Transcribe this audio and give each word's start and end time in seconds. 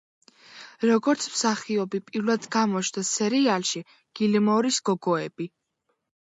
როგორც 0.89 1.27
მსახიობი 1.33 2.01
პირველად 2.07 2.47
გამოჩნდა 2.55 3.03
სერიალში 3.11 3.83
„გილმორის 4.21 4.81
გოგოები“. 4.91 5.51